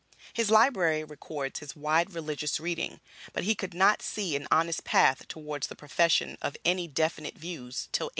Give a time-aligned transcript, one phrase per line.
[0.33, 3.01] His library records his wide religious reading;
[3.33, 7.87] but he could not see an honest path towards the profession of any definite views
[7.91, 8.09] till 1836.